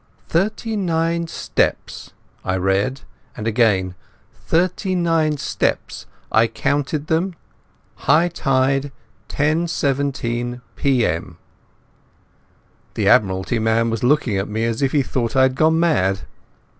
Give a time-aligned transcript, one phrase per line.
[0.29, 2.09] "Thirty nine steps,"
[2.43, 3.01] I read,
[3.37, 3.93] and again,
[4.47, 8.91] "Thirty nine steps—I counted them—High tide,
[9.29, 11.37] 10.17 p.m."
[12.95, 16.21] The Admiralty man was looking at me as if he thought I had gone mad.